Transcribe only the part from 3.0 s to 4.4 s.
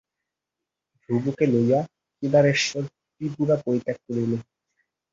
ত্রিপুরা পরিত্যাগ করিল।